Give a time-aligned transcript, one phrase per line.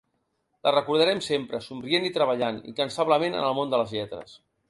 [0.67, 4.35] La recordarem sempre somrient i treballant incansablement en el món de les lletres.